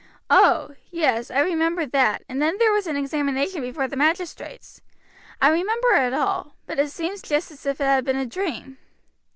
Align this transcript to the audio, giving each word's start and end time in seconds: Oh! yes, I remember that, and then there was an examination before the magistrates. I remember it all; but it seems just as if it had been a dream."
Oh! 0.31 0.73
yes, 0.89 1.29
I 1.29 1.41
remember 1.41 1.85
that, 1.85 2.23
and 2.27 2.41
then 2.41 2.57
there 2.57 2.71
was 2.71 2.87
an 2.87 2.95
examination 2.95 3.61
before 3.61 3.87
the 3.87 3.95
magistrates. 3.95 4.81
I 5.39 5.49
remember 5.49 5.89
it 5.93 6.11
all; 6.11 6.55
but 6.65 6.79
it 6.79 6.89
seems 6.89 7.21
just 7.21 7.51
as 7.51 7.67
if 7.67 7.79
it 7.79 7.83
had 7.83 8.03
been 8.03 8.17
a 8.17 8.25
dream." 8.25 8.79